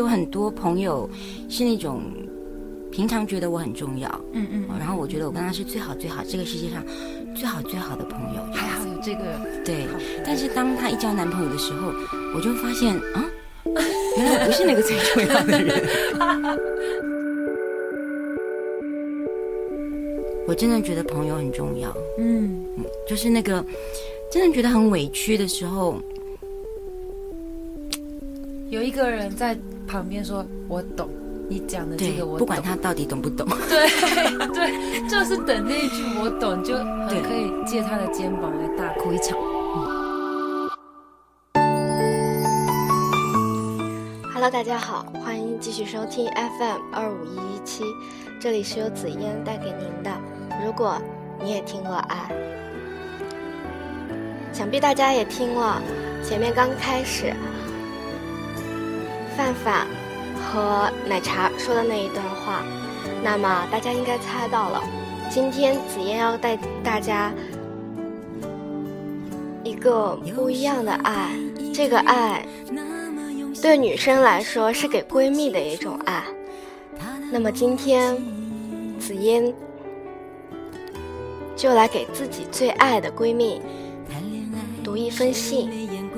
[0.00, 1.06] 有很多朋友
[1.50, 2.00] 是那种
[2.90, 6.82] 平常觉得我很重要，嗯嗯，然后我觉得我跟他是最好最好这个世界上
[7.36, 9.86] 最好最好的朋友，还好有这个对。
[10.24, 11.92] 但是当他一交男朋友的时候，
[12.34, 13.28] 我就发现啊，
[14.16, 15.86] 原来我不是那个最重要的人。
[20.48, 23.62] 我真的觉得朋友很重要，嗯嗯，就是那个
[24.32, 26.00] 真的觉得很委屈的时候，
[28.70, 29.56] 有一个人在
[29.90, 31.08] 旁边说：“我懂
[31.48, 33.88] 你讲的这个，我，懂。”不管他到底懂不懂， 对
[34.54, 39.36] 对，就是等那一句“我懂”，就很可以借他的肩膀来大哭一场。
[44.32, 47.82] Hello，大家好，欢迎继续收听 FM 二五一一七，
[48.40, 50.10] 这里是由紫嫣带给您的。
[50.64, 51.02] 如果
[51.42, 52.30] 你也听过爱，
[54.52, 55.82] 想必大家也听了
[56.22, 57.34] 前面刚开始
[59.40, 59.86] 范范
[60.36, 62.62] 和奶茶说的那一段话，
[63.24, 64.82] 那么大家应该猜到了，
[65.30, 67.32] 今天紫嫣要带大家
[69.64, 71.30] 一个不一样的爱，
[71.72, 72.44] 这个爱。
[73.62, 76.22] 对女生来说是给闺蜜的一种爱。
[77.32, 78.14] 那么今天，
[78.98, 79.54] 紫嫣
[81.56, 83.62] 就来给自己最爱的闺蜜
[84.84, 85.70] 读一封信，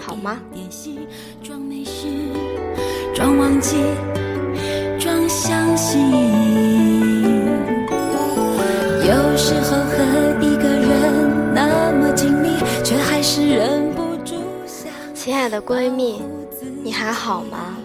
[0.00, 0.40] 好吗？
[3.24, 3.78] 装忘记，
[5.00, 6.12] 装相信。
[9.00, 12.50] 有时候和一个人那么紧密，
[12.84, 14.34] 却还是忍不住
[14.66, 14.92] 想。
[15.14, 16.20] 亲爱的闺蜜。
[16.82, 17.78] 你还好吗？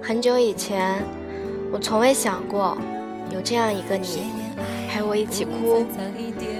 [0.00, 1.02] 很久以前，
[1.72, 2.78] 我从未想过
[3.34, 4.30] 有这样一个你，
[4.88, 5.84] 陪我一起哭，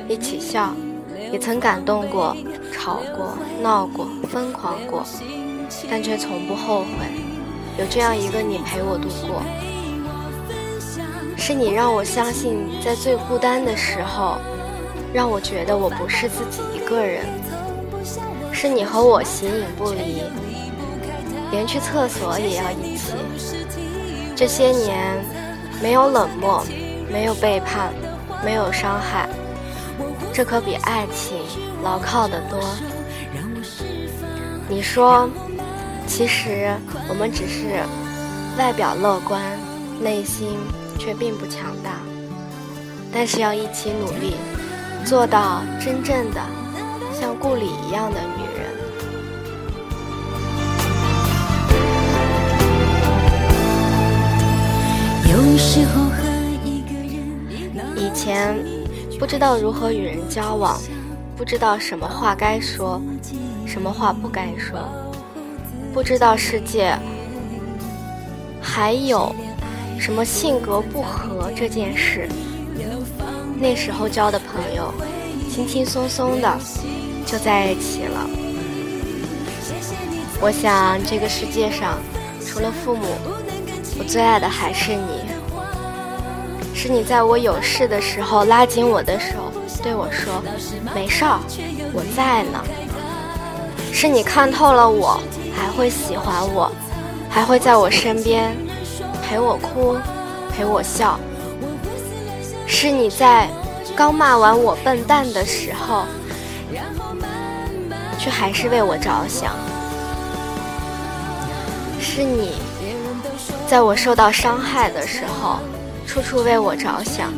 [0.09, 0.75] 一起笑，
[1.31, 2.37] 也曾感动过、
[2.73, 5.05] 吵过、闹过、疯狂过，
[5.89, 7.07] 但却从不后悔
[7.79, 9.43] 有这样一个你陪我度过。
[11.37, 14.39] 是你让我相信，在最孤单的时候，
[15.13, 17.27] 让我觉得我不是自己一个人。
[18.53, 20.23] 是你和我形影不离。
[21.53, 23.13] 连去厕所也要一起。
[24.35, 25.25] 这些年，
[25.81, 26.65] 没有冷漠，
[27.09, 27.93] 没有背叛，
[28.45, 29.29] 没有伤害，
[30.33, 31.39] 这可比爱情
[31.85, 32.59] 牢靠得多。
[34.69, 35.29] 你说，
[36.07, 36.75] 其实
[37.09, 37.83] 我们只是
[38.57, 39.43] 外表乐观，
[40.01, 40.57] 内心
[40.99, 42.01] 却并不强大。
[43.13, 44.35] 但是要一起努力，
[45.05, 46.41] 做到真正的
[47.13, 48.67] 像顾里一样的女人。
[55.31, 56.17] 有时候和
[56.65, 57.15] 一个人
[57.97, 58.57] 以前
[59.19, 60.81] 不知道如何与人交往，
[61.37, 63.01] 不知道什么话该说，
[63.67, 64.79] 什么话不该说，
[65.97, 66.95] 不知道世界
[68.61, 69.35] 还有
[69.99, 72.29] 什么性格不合这件事。
[73.59, 74.93] 那时候交的朋友，
[75.51, 76.59] 轻轻松松的
[77.25, 78.29] 就在一起了。
[80.39, 81.99] 我想这个世界上，
[82.45, 83.07] 除了父母，
[83.99, 85.25] 我最爱的还是你。
[86.75, 89.51] 是你在我有事的时候拉紧我的手，
[89.83, 90.43] 对我说
[90.95, 91.41] ：“没事儿，
[91.95, 92.63] 我在呢。”
[93.95, 95.19] 是你看透了我，
[95.57, 96.71] 还会喜欢我，
[97.31, 98.55] 还会在我身边
[99.23, 99.97] 陪我哭，
[100.53, 101.19] 陪我笑。
[102.67, 103.49] 是你在
[103.97, 106.05] 刚骂完我笨蛋的时候，
[108.19, 109.55] 却还是为我着想。
[111.99, 112.53] 是你
[113.67, 115.59] 在我受到伤害的时候。
[116.07, 117.31] 处处为我着想，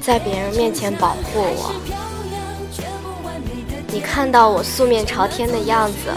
[0.00, 1.72] 在别人面前保护我。
[3.88, 6.12] 你看到我素面朝天的样子，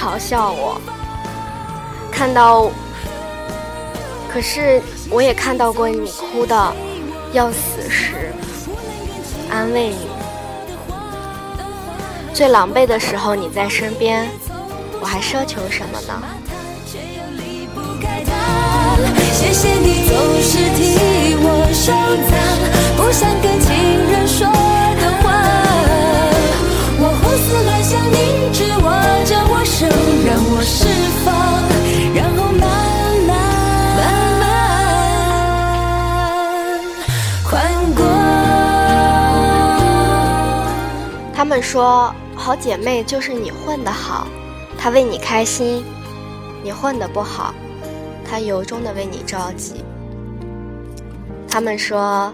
[0.00, 0.80] 嘲笑我；
[2.10, 2.70] 看到，
[4.32, 4.80] 可是
[5.10, 6.72] 我也看到过你哭的
[7.34, 8.32] 要死时，
[9.50, 10.08] 安慰你。
[12.32, 14.26] 最狼狈的时候你在身边，
[15.02, 16.22] 我还奢求什么呢？
[19.34, 21.92] 谢谢你总是替我收
[22.24, 22.32] 藏，
[22.96, 23.68] 不想跟情
[24.10, 25.28] 人说的话。
[27.02, 28.39] 我胡思乱想，你
[41.60, 44.26] 说，好姐妹就是你混得好，
[44.78, 45.82] 她为你开心；
[46.62, 47.54] 你混得不好。
[48.24, 49.84] 她由衷的为你着急。
[51.48, 52.32] 他们说，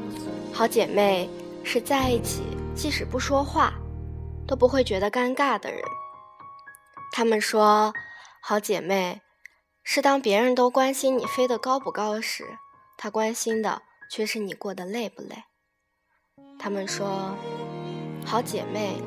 [0.53, 1.29] 好姐妹
[1.65, 2.43] 是在一起，
[2.75, 3.73] 即使不说话，
[4.47, 5.81] 都不会觉得尴尬的人。
[7.13, 7.95] 他们说，
[8.43, 9.23] 好姐妹
[9.83, 12.59] 是当别人都关心你飞得高不高时，
[12.99, 13.81] 他关心的
[14.11, 15.45] 却是你过得累不累。
[16.59, 17.35] 他们说，
[18.27, 19.01] 好姐妹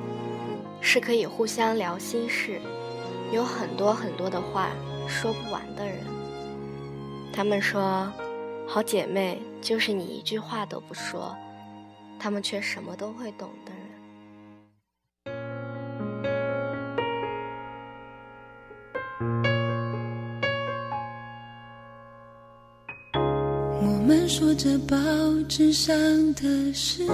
[0.82, 2.60] 是可以互相聊心事，
[3.32, 4.70] 有很多很多的话
[5.08, 5.98] 说不完的人。
[7.32, 8.12] 他们说，
[8.68, 11.36] 好姐妹就是你一句话都不说，
[12.20, 13.80] 他们却什么都会懂的人。
[23.82, 24.98] 我们说着报
[25.48, 25.96] 纸上
[26.34, 27.06] 的事，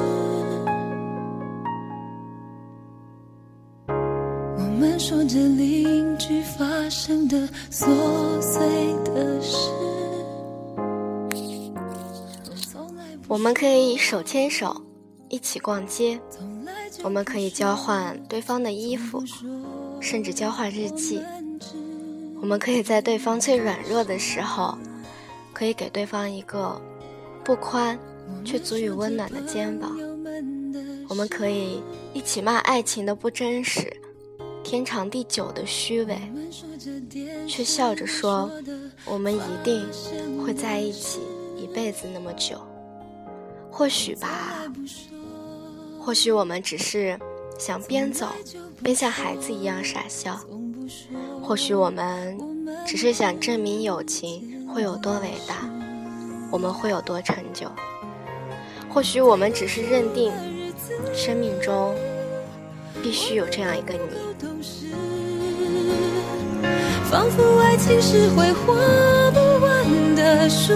[5.07, 8.67] 说着邻居发生的琐碎
[9.03, 9.55] 的事。
[13.27, 14.81] 我们可以手牵手
[15.29, 16.19] 一起逛街，
[17.03, 19.23] 我们可以交换对方的衣服，
[20.01, 21.21] 甚至交换日记。
[22.41, 24.75] 我们可以在对方最软弱的时候。
[25.53, 26.81] 可以给对方一个
[27.43, 27.97] 不宽
[28.43, 29.95] 却足以温暖的肩膀。
[31.07, 31.79] 我们可以
[32.11, 33.95] 一起骂爱情的不真实，
[34.65, 36.19] 天长地久的虚伪，
[37.47, 38.51] 却笑着说
[39.05, 39.87] 我们一定
[40.43, 41.19] 会在一起
[41.55, 42.59] 一辈子那么久。
[43.71, 44.63] 或许吧，
[46.01, 47.17] 或许我们只是
[47.59, 48.27] 想边走
[48.81, 50.39] 边像孩子一样傻笑。
[51.43, 52.37] 或许我们
[52.85, 54.53] 只是想证明友情。
[54.67, 55.69] 会有多伟大，
[56.51, 57.71] 我们会有多成就。
[58.89, 60.33] 或许我们只是认定，
[61.13, 61.95] 生命中
[63.01, 64.54] 必须有这样一个你。
[67.15, 68.75] 仿佛爱情是会花
[69.31, 70.73] 不完的书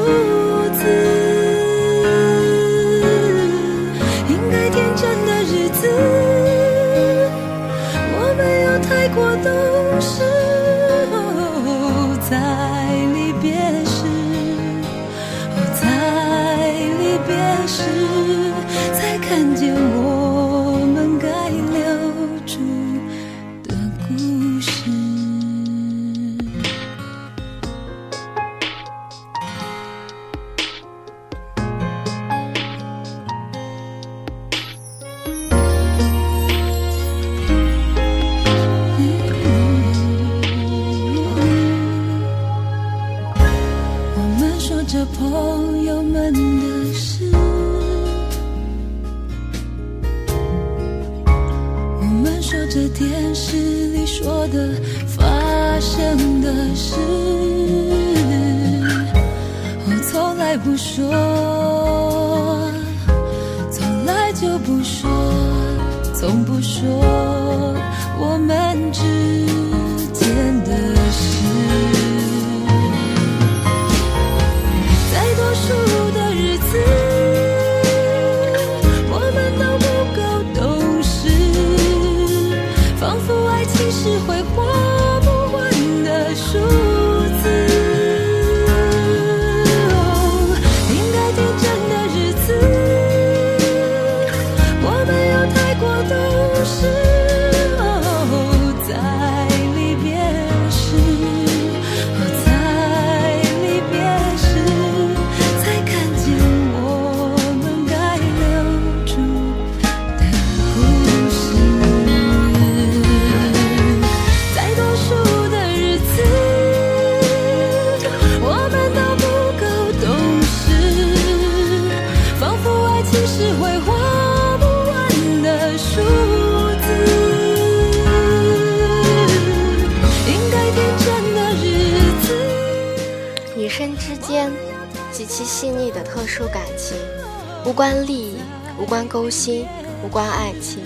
[139.39, 139.65] 心，
[140.03, 140.83] 无关爱情，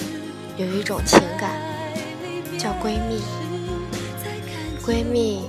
[0.58, 1.60] 有一种情感
[2.56, 3.20] 叫闺蜜。
[4.86, 5.42] 闺蜜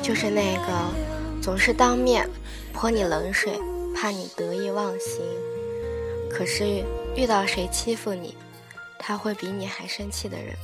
[0.00, 2.30] 就是那个总是当面
[2.72, 3.58] 泼你冷水，
[3.92, 5.20] 怕你得意忘形，
[6.30, 6.84] 可是
[7.16, 8.36] 遇到谁欺负你，
[9.00, 10.54] 他会比你还生气的人。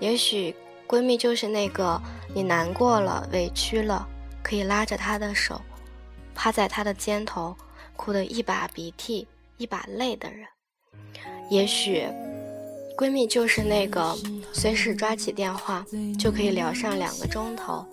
[0.00, 0.52] 也许
[0.88, 2.02] 闺蜜就是那个
[2.34, 4.08] 你难过了、委屈了，
[4.42, 5.60] 可以拉着她的手。
[6.34, 7.54] 趴在她的肩头，
[7.94, 10.48] 哭得一把鼻涕一把泪的人，
[11.50, 12.04] 也许
[12.96, 14.16] 闺蜜就是那个
[14.52, 15.84] 随时抓起电话
[16.18, 17.84] 就可以聊上两个钟头，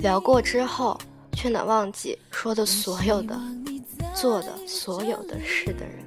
[0.00, 0.98] 聊过之后
[1.32, 3.38] 却能忘记说的所有的、
[4.14, 6.04] 做的所有的事的人。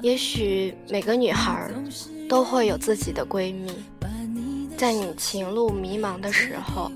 [0.00, 1.70] 也许每个女孩
[2.28, 3.72] 都会有自己的闺蜜，
[4.76, 6.90] 在你情路迷茫的时候。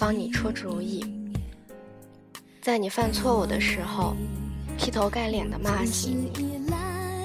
[0.00, 1.04] 帮你出主意，
[2.62, 4.14] 在你犯错误的时候
[4.78, 6.62] 劈头盖脸的骂醒你，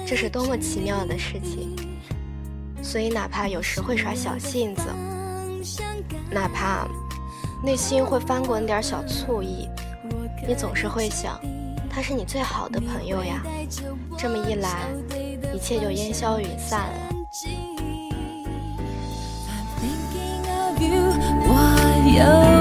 [0.04, 1.74] 这是多么奇妙的事情。
[2.82, 4.82] 所以哪怕有时会耍小性子，
[6.30, 6.86] 哪怕
[7.64, 9.68] 内心会翻滚点小醋意，
[10.46, 11.40] 你总是会想，
[11.88, 13.42] 他是你最好的朋友呀。
[14.18, 14.88] 这么一来，
[15.54, 17.14] 一切就烟消云散了。
[22.06, 22.53] 有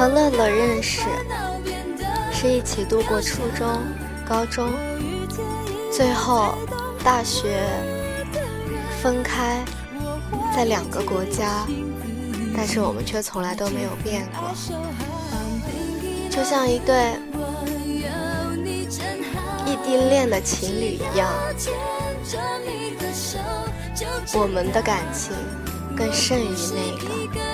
[0.00, 1.02] 和乐乐认识，
[2.32, 3.68] 是一起度过初中、
[4.26, 4.72] 高中，
[5.92, 6.54] 最后
[7.04, 7.62] 大学
[9.02, 9.62] 分开，
[10.56, 11.66] 在两个国家，
[12.56, 14.50] 但是我们却从来都没有变过，
[16.30, 17.12] 就像一对
[19.66, 21.30] 异地恋的情侣一样，
[24.32, 25.36] 我们的感情
[25.94, 27.49] 更胜于那个。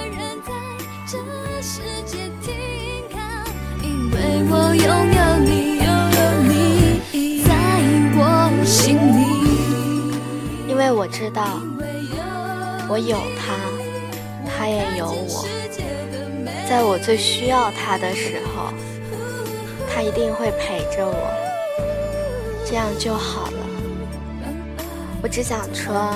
[4.18, 5.76] 因为我拥有你，
[10.68, 11.61] 因为我知道，
[12.88, 13.54] 我有他，
[14.46, 15.46] 他也有我，
[16.68, 18.73] 在我最需要他的时候，
[19.92, 21.30] 他一定会陪着我，
[22.64, 23.58] 这样就好了。
[25.23, 26.14] 我只想说，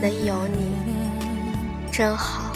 [0.00, 0.72] 能有你
[1.90, 2.47] 真好。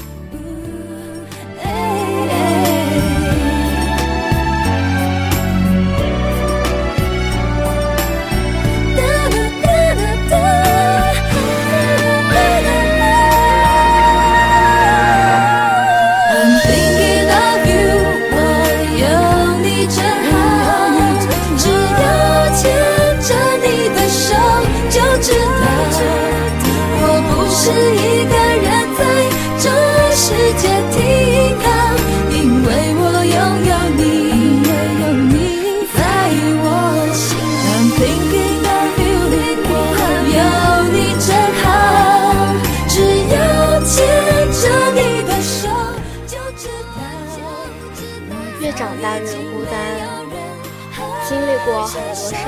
[51.64, 52.45] 过很多事情，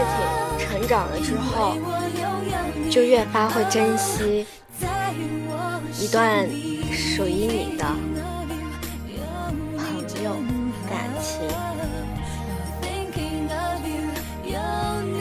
[0.58, 1.76] 成长了之后，
[2.90, 4.46] 就越发会珍惜
[6.00, 6.46] 一段
[6.92, 7.84] 属于你的
[9.76, 10.36] 朋友
[10.88, 11.48] 感情。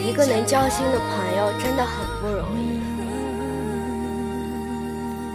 [0.05, 2.79] 一个能交心的朋友真的很不容易。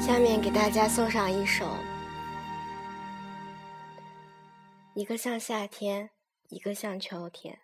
[0.00, 1.66] 下面给大家送上一首。
[4.94, 6.10] 一个像夏天，
[6.48, 7.58] 一个像秋天，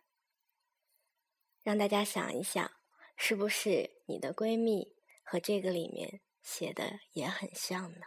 [1.65, 2.71] 让大家想一想，
[3.17, 8.07] 是不是你的闺蜜和这个里面写的也很像呢？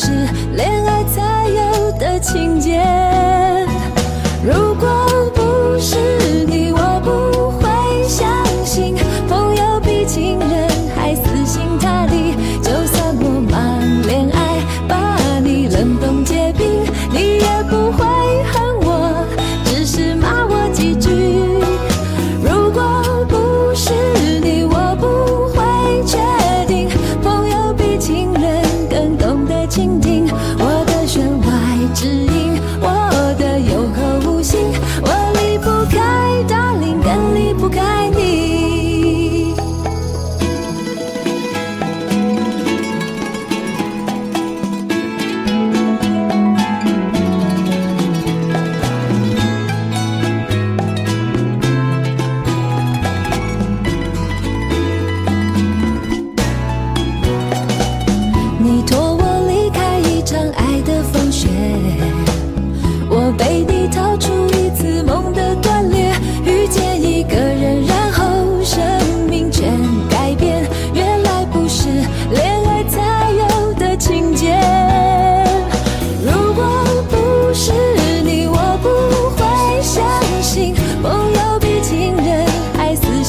[0.00, 0.12] 是
[0.54, 2.80] 恋爱才有的情节。
[4.44, 4.88] 如果
[5.34, 5.96] 不是
[6.46, 7.37] 你，我不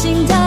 [0.02, 0.39] 心塌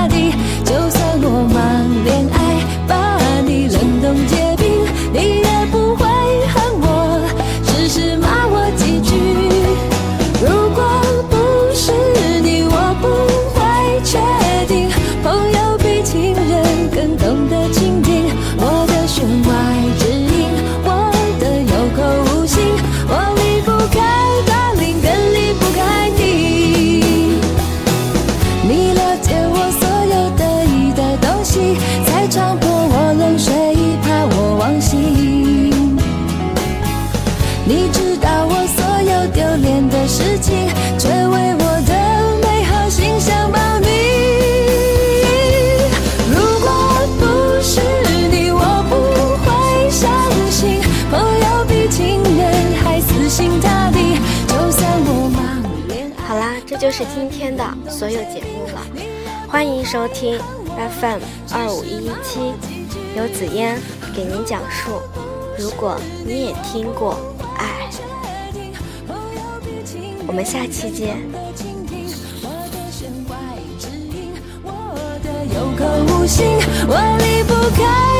[56.92, 58.86] 是今天的所有节目了。
[59.48, 60.38] 欢迎收听
[61.00, 61.20] FM
[61.54, 62.52] 二五一一七，
[63.16, 63.80] 由紫嫣
[64.14, 65.00] 给您讲述。
[65.58, 67.16] 如果你也听过
[67.56, 67.88] 爱，
[70.26, 71.16] 我们下期见。
[75.54, 75.64] 有
[76.14, 76.46] 无心，
[76.86, 78.11] 我离不开。